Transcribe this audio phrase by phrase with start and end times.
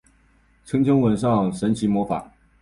[0.65, 2.31] 轻轻吻上的神奇魔法